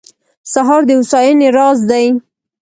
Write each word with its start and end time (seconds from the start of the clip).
سهار 0.53 0.81
د 0.85 0.89
هوساینې 0.97 1.47
راز 1.57 1.79
دی. 1.89 2.05